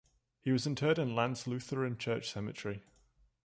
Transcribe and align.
He 0.39 0.49
was 0.51 0.65
interred 0.65 0.97
in 0.97 1.13
Lands 1.15 1.45
Lutheran 1.45 1.95
Church 1.95 2.31
cemetery. 2.31 2.81